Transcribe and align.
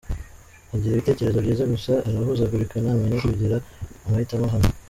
Agira 0.73 0.93
ibitekerezo 0.93 1.39
byiza 1.45 1.63
gusa 1.73 1.93
arahuzagurika 2.07 2.75
ntamenya 2.83 3.17
kugira 3.25 3.55
amahitamo 4.05 4.45
ahamye. 4.49 4.71